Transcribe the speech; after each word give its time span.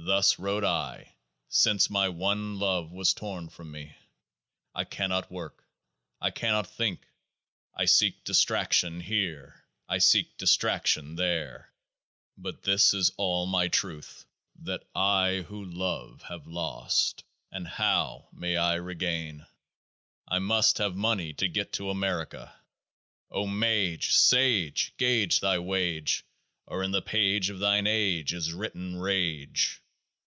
Thus 0.00 0.38
wrote 0.38 0.62
I, 0.62 1.16
since 1.48 1.90
my 1.90 2.08
One 2.08 2.56
Love 2.60 2.92
was 2.92 3.12
torn 3.14 3.48
from 3.48 3.72
me. 3.72 3.96
I 4.72 4.84
cannot 4.84 5.28
work: 5.32 5.66
I 6.20 6.30
cannot 6.30 6.68
think: 6.68 7.04
I 7.74 7.86
seek 7.86 8.22
distraction 8.22 9.00
here: 9.00 9.64
I 9.88 9.98
seek 9.98 10.36
distraction 10.38 11.16
there: 11.16 11.72
but 12.36 12.62
this 12.62 12.94
is 12.94 13.10
all 13.16 13.46
my 13.46 13.66
truth, 13.66 14.24
that 14.60 14.84
/ 15.42 15.48
who 15.48 15.64
love 15.64 16.22
have 16.22 16.46
lost; 16.46 17.24
and 17.50 17.66
how 17.66 18.28
may 18.32 18.56
I 18.56 18.74
regain? 18.74 19.46
I 20.28 20.38
must 20.38 20.78
have 20.78 20.94
money 20.94 21.32
to 21.34 21.48
get 21.48 21.72
to 21.72 21.90
America. 21.90 22.54
O 23.32 23.48
Mage! 23.48 24.12
Sage! 24.12 24.94
Gauge 24.96 25.40
thy 25.40 25.58
Wage, 25.58 26.24
or 26.68 26.84
in 26.84 26.92
the 26.92 27.02
Page 27.02 27.50
of 27.50 27.58
Thine 27.58 27.86
Age 27.88 28.32
is 28.32 28.52
written 28.52 28.94
Rage 28.96 29.80